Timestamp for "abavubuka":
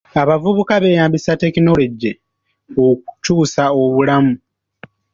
0.21-0.73